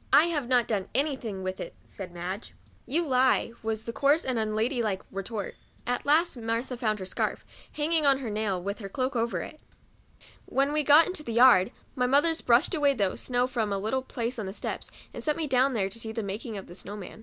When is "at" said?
5.86-6.04